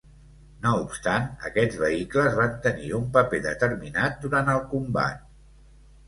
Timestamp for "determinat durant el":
3.43-4.63